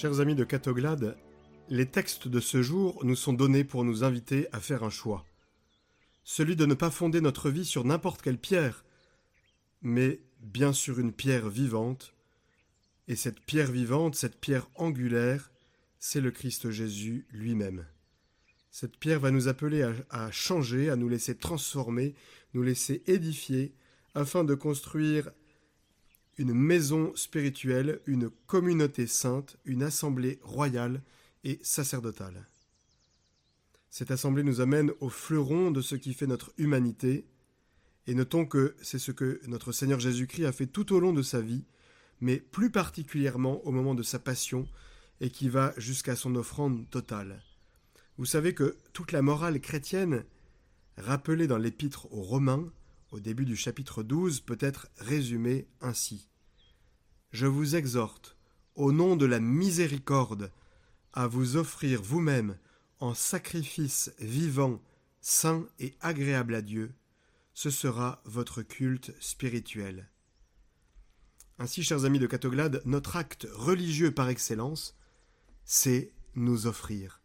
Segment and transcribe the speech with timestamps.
[0.00, 1.16] Chers amis de Catoglade,
[1.68, 5.24] les textes de ce jour nous sont donnés pour nous inviter à faire un choix.
[6.22, 8.84] Celui de ne pas fonder notre vie sur n'importe quelle pierre,
[9.82, 12.14] mais bien sur une pierre vivante.
[13.08, 15.50] Et cette pierre vivante, cette pierre angulaire,
[15.98, 17.84] c'est le Christ Jésus lui-même.
[18.70, 22.14] Cette pierre va nous appeler à, à, changer, à nous laisser transformer,
[22.54, 23.74] nous laisser édifier,
[24.14, 25.32] afin de construire
[26.38, 31.02] une maison spirituelle, une communauté sainte, une assemblée royale
[31.44, 32.46] et sacerdotale.
[33.90, 37.26] Cette assemblée nous amène au fleuron de ce qui fait notre humanité,
[38.06, 41.22] et notons que c'est ce que notre Seigneur Jésus-Christ a fait tout au long de
[41.22, 41.64] sa vie,
[42.20, 44.68] mais plus particulièrement au moment de sa passion,
[45.20, 47.42] et qui va jusqu'à son offrande totale.
[48.16, 50.24] Vous savez que toute la morale chrétienne,
[50.96, 52.72] rappelée dans l'épître aux Romains,
[53.10, 56.28] au début du chapitre 12 peut être résumé ainsi.
[57.30, 58.36] Je vous exhorte,
[58.74, 60.52] au nom de la miséricorde,
[61.12, 62.58] à vous offrir vous-même
[63.00, 64.82] en sacrifice vivant,
[65.20, 66.94] saint et agréable à Dieu.
[67.54, 70.08] Ce sera votre culte spirituel.
[71.58, 74.96] Ainsi, chers amis de Catoglade, notre acte religieux par excellence,
[75.64, 77.20] c'est nous offrir.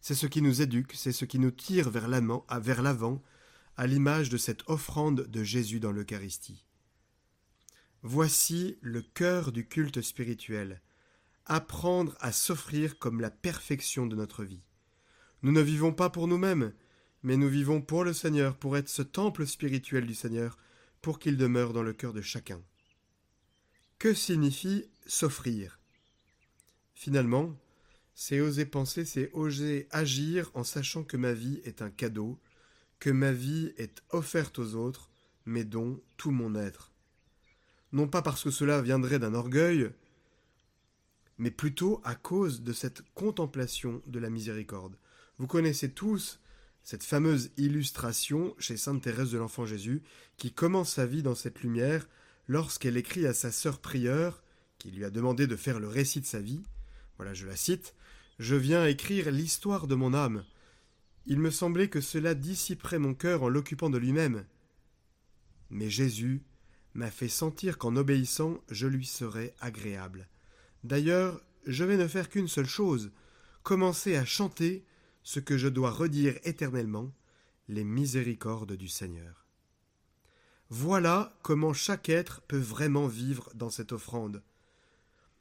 [0.00, 3.22] C'est ce qui nous éduque, c'est ce qui nous tire vers l'avant,
[3.76, 6.64] à l'image de cette offrande de Jésus dans l'Eucharistie.
[8.02, 10.82] Voici le cœur du culte spirituel,
[11.46, 14.62] apprendre à s'offrir comme la perfection de notre vie.
[15.42, 16.72] Nous ne vivons pas pour nous-mêmes,
[17.22, 20.58] mais nous vivons pour le Seigneur, pour être ce temple spirituel du Seigneur,
[21.00, 22.62] pour qu'il demeure dans le cœur de chacun.
[23.98, 25.80] Que signifie s'offrir?
[26.94, 27.58] Finalement,
[28.14, 32.38] c'est oser penser, c'est oser agir en sachant que ma vie est un cadeau,
[32.98, 35.10] que ma vie est offerte aux autres,
[35.46, 36.92] mais dont tout mon être.
[37.92, 39.90] Non pas parce que cela viendrait d'un orgueil,
[41.38, 44.96] mais plutôt à cause de cette contemplation de la miséricorde.
[45.38, 46.40] Vous connaissez tous
[46.82, 50.02] cette fameuse illustration chez Sainte Thérèse de l'Enfant Jésus,
[50.36, 52.06] qui commence sa vie dans cette lumière
[52.46, 54.42] lorsqu'elle écrit à sa sœur prieure,
[54.78, 56.62] qui lui a demandé de faire le récit de sa vie.
[57.16, 57.94] Voilà, je la cite.
[58.38, 60.44] Je viens écrire l'histoire de mon âme.
[61.26, 64.44] Il me semblait que cela dissiperait mon cœur en l'occupant de lui-même.
[65.70, 66.42] Mais Jésus
[66.94, 70.28] m'a fait sentir qu'en obéissant je lui serais agréable.
[70.84, 73.10] D'ailleurs, je vais ne faire qu'une seule chose,
[73.62, 74.84] commencer à chanter
[75.22, 77.10] ce que je dois redire éternellement,
[77.68, 79.46] les miséricordes du Seigneur.
[80.68, 84.42] Voilà comment chaque être peut vraiment vivre dans cette offrande.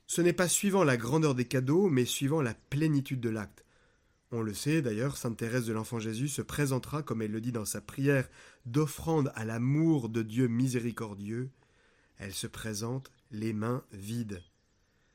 [0.08, 3.66] Ce n'est pas suivant la grandeur des cadeaux, mais suivant la plénitude de l'acte.
[4.36, 7.52] On le sait d'ailleurs, Sainte Thérèse de l'Enfant Jésus se présentera, comme elle le dit
[7.52, 8.28] dans sa prière
[8.66, 11.52] d'offrande à l'amour de Dieu miséricordieux,
[12.18, 14.42] elle se présente les mains vides.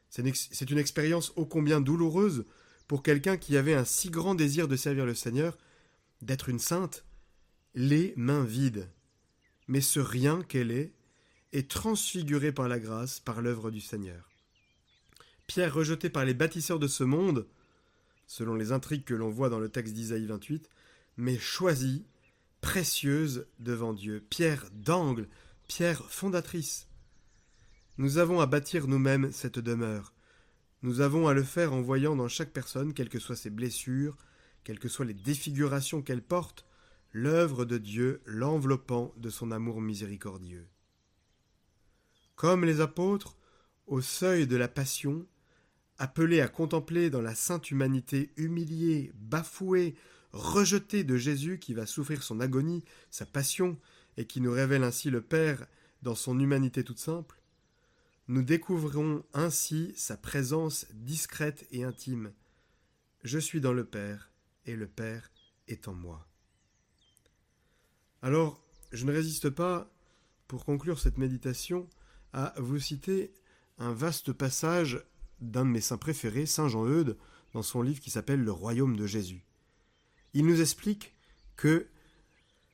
[0.09, 2.45] C'est une expérience ô combien douloureuse
[2.87, 5.59] pour quelqu'un qui avait un si grand désir de servir le Seigneur,
[6.23, 7.05] d'être une sainte,
[7.75, 8.89] les mains vides.
[9.67, 10.93] Mais ce rien qu'elle est
[11.53, 14.31] est transfiguré par la grâce, par l'œuvre du Seigneur.
[15.49, 17.49] Pierre rejeté par les bâtisseurs de ce monde,
[18.29, 20.71] selon les intrigues que l'on voit dans le texte d'Isaïe 28,
[21.17, 22.05] mais choisie,
[22.61, 25.27] précieuse devant Dieu, pierre d'angle,
[25.67, 26.87] pierre fondatrice.
[27.97, 30.13] Nous avons à bâtir nous-mêmes cette demeure.
[30.83, 34.17] Nous avons à le faire en voyant dans chaque personne, quelles que soient ses blessures,
[34.63, 36.67] quelles que soient les défigurations qu'elle porte,
[37.13, 40.69] l'œuvre de Dieu l'enveloppant de son amour miséricordieux.
[42.37, 43.37] Comme les apôtres,
[43.87, 45.27] au seuil de la passion,
[45.99, 49.97] appelés à contempler dans la sainte humanité humiliée, bafouée,
[50.33, 53.79] rejetée de Jésus qui va souffrir son agonie, sa passion,
[54.17, 55.67] et qui nous révèle ainsi le Père
[56.03, 57.41] dans son humanité toute simple,
[58.27, 62.33] nous découvrons ainsi sa présence discrète et intime.
[63.25, 64.31] Je suis dans le Père,
[64.67, 65.31] et le Père
[65.67, 66.27] est en moi.
[68.21, 68.63] Alors,
[68.93, 69.91] je ne résiste pas,
[70.47, 71.89] pour conclure cette méditation,
[72.33, 73.33] à vous citer
[73.79, 75.03] un vaste passage
[75.41, 77.17] d'un de mes saints préférés, Saint Jean-Eudes,
[77.53, 79.45] dans son livre qui s'appelle Le Royaume de Jésus.
[80.35, 81.15] Il nous explique
[81.57, 81.89] que,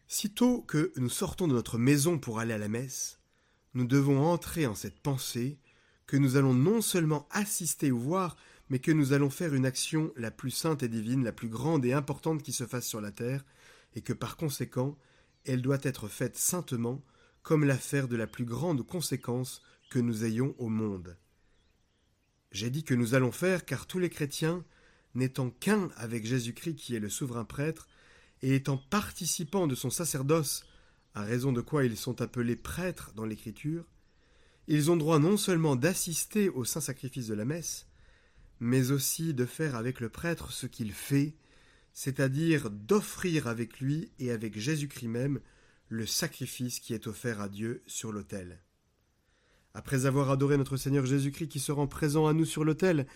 [0.07, 3.21] sitôt que nous sortons de notre maison pour aller à la messe,
[3.75, 5.59] nous devons entrer en cette pensée
[6.07, 8.37] que nous allons non seulement assister ou voir,
[8.69, 11.85] mais que nous allons faire une action la plus sainte et divine, la plus grande
[11.85, 13.45] et importante qui se fasse sur la terre,
[13.95, 14.99] et que par conséquent,
[15.45, 17.03] elle doit être faite saintement,
[17.43, 21.17] comme l'affaire de la plus grande conséquence que nous ayons au monde.
[22.55, 24.65] J'ai dit que nous allons faire car tous les chrétiens,
[25.17, 27.89] n'étant qu'un avec Jésus-Christ qui est le souverain prêtre,
[28.43, 30.65] et étant participants de son sacerdoce,
[31.15, 33.85] à raison de quoi ils sont appelés prêtres dans l'Écriture,
[34.69, 37.89] ils ont droit non seulement d'assister au saint sacrifice de la messe,
[38.61, 41.35] mais aussi de faire avec le prêtre ce qu'il fait,
[41.93, 45.41] c'est-à-dire d'offrir avec lui et avec Jésus-Christ même
[45.89, 48.64] le sacrifice qui est offert à Dieu sur l'autel.
[49.75, 53.06] Après avoir adoré notre Seigneur Jésus-Christ qui se rend présent à nous sur l'autel,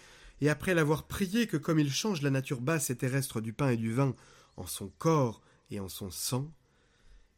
[0.41, 3.71] et après l'avoir prié que comme il change la nature basse et terrestre du pain
[3.71, 4.15] et du vin
[4.57, 5.41] en son corps
[5.71, 6.53] et en son sang,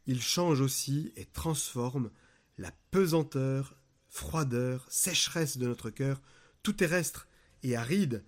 [0.06, 2.10] il change aussi et transforme
[2.56, 3.76] la pesanteur,
[4.08, 6.22] froideur, sécheresse de notre cœur,
[6.62, 7.28] tout terrestre
[7.62, 8.24] et aride,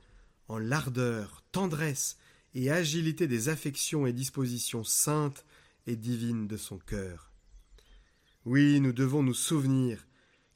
[0.48, 2.18] en l'ardeur, tendresse
[2.54, 5.46] et agilité des affections et dispositions saintes
[5.86, 7.32] et divines de son cœur.
[8.44, 10.06] Oui, nous devons nous souvenir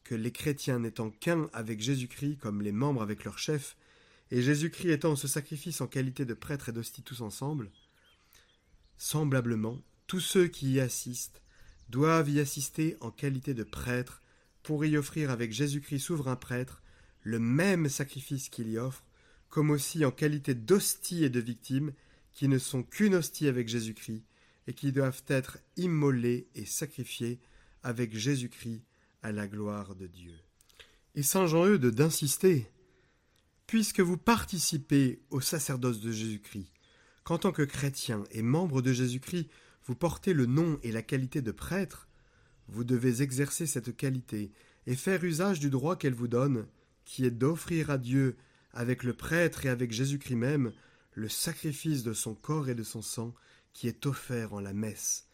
[0.06, 3.76] que les chrétiens n'étant qu'un avec Jésus-Christ comme les membres avec leur chef,
[4.30, 7.70] et Jésus-Christ étant ce sacrifice en qualité de prêtre et d'hostie tous ensemble,
[8.96, 11.42] semblablement, tous ceux qui y assistent
[11.88, 14.22] doivent y assister en qualité de prêtre
[14.62, 16.82] pour y offrir avec Jésus-Christ souverain prêtre
[17.22, 19.04] le même sacrifice qu'il y offre,
[19.48, 21.92] comme aussi en qualité d'hostie et de victime,
[22.32, 24.22] qui ne sont qu'une hostie avec Jésus-Christ,
[24.68, 27.40] et qui doivent être immolés et sacrifiés
[27.82, 28.82] avec Jésus-Christ
[29.26, 30.38] à la gloire de Dieu.
[31.16, 32.70] Et Saint Jean-Eudes d'insister,
[33.66, 36.68] puisque vous participez au sacerdoce de Jésus-Christ,
[37.24, 39.48] qu'en tant que chrétien et membre de Jésus-Christ,
[39.84, 42.08] vous portez le nom et la qualité de prêtre,
[42.68, 44.52] vous devez exercer cette qualité
[44.86, 46.68] et faire usage du droit qu'elle vous donne,
[47.04, 48.36] qui est d'offrir à Dieu,
[48.72, 50.72] avec le prêtre et avec Jésus-Christ même,
[51.14, 53.34] le sacrifice de son corps et de son sang
[53.72, 55.26] qui est offert en la messe,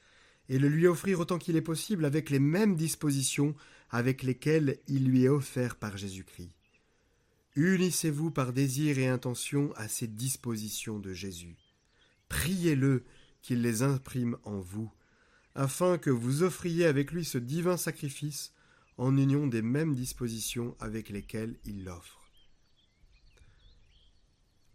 [0.48, 3.54] et le lui offrir autant qu'il est possible avec les mêmes dispositions
[3.90, 6.56] avec lesquelles il lui est offert par Jésus-Christ.
[7.54, 11.56] Unissez-vous par désir et intention à ces dispositions de Jésus.
[12.28, 13.04] Priez-le
[13.42, 14.90] qu'il les imprime en vous,
[15.54, 18.52] afin que vous offriez avec lui ce divin sacrifice
[18.96, 22.30] en union des mêmes dispositions avec lesquelles il l'offre.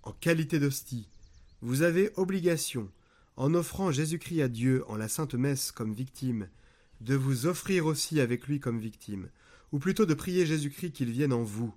[0.04, 1.10] En qualité d'hostie,
[1.62, 2.92] vous avez obligation,
[3.38, 6.50] en offrant Jésus-Christ à Dieu en la Sainte Messe comme victime,
[7.01, 9.30] de vous offrir aussi avec lui comme victime,
[9.72, 11.74] ou plutôt de prier Jésus-Christ qu'il vienne en vous,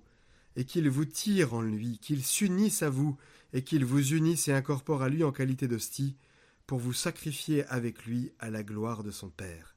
[0.55, 3.15] et qu'il vous tire en lui, qu'il s'unisse à vous,
[3.53, 6.15] et qu'il vous unisse et incorpore à lui en qualité d'hostie,
[6.65, 9.75] pour vous sacrifier avec lui à la gloire de son Père.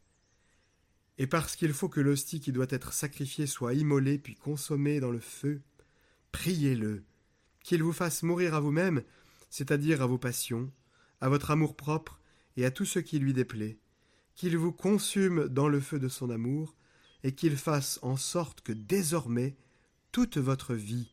[1.19, 5.11] Et parce qu'il faut que l'hostie qui doit être sacrifiée soit immolée puis consommée dans
[5.11, 5.61] le feu,
[6.33, 7.05] priez-le,
[7.63, 9.03] qu'il vous fasse mourir à vous-même,
[9.51, 10.71] c'est-à-dire à vos passions,
[11.21, 12.21] à votre amour-propre
[12.57, 13.79] et à tout ce qui lui déplaît,
[14.35, 16.75] qu'il vous consume dans le feu de son amour,
[17.25, 19.57] et qu'il fasse en sorte que désormais
[20.13, 21.11] toute votre vie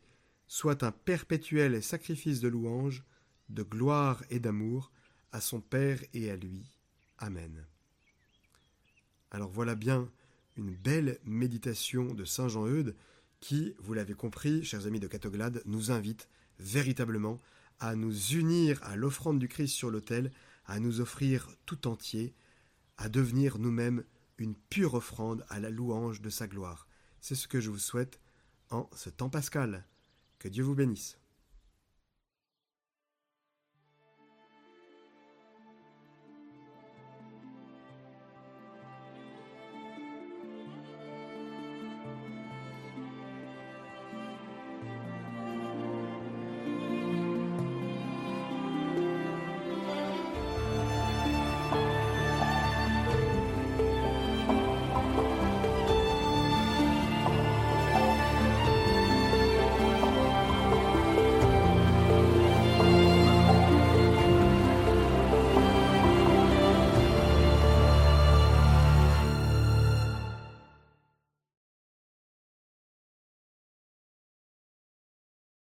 [0.47, 3.03] soit un perpétuel sacrifice de louange,
[3.49, 4.91] de gloire et d'amour
[5.31, 6.69] à son Père et à lui.
[7.17, 7.65] Amen.
[9.31, 10.09] Alors voilà bien
[10.57, 12.95] une belle méditation de Saint Jean-Eudes
[13.39, 16.27] qui, vous l'avez compris, chers amis de Catoglade, nous invite
[16.59, 17.39] véritablement
[17.81, 20.31] à nous unir à l'offrande du Christ sur l'autel,
[20.65, 22.35] à nous offrir tout entier,
[22.97, 24.03] à devenir nous-mêmes
[24.37, 26.87] une pure offrande à la louange de sa gloire.
[27.19, 28.19] C'est ce que je vous souhaite
[28.69, 29.83] en ce temps pascal.
[30.37, 31.20] Que Dieu vous bénisse.